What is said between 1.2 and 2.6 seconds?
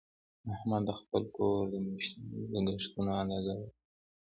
کور د میاشتنیو